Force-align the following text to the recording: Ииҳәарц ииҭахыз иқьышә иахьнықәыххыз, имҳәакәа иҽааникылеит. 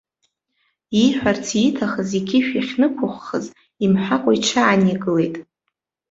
Ииҳәарц 1.01 1.45
ииҭахыз 1.61 2.09
иқьышә 2.19 2.51
иахьнықәыххыз, 2.55 3.45
имҳәакәа 3.83 4.31
иҽааникылеит. 4.37 5.35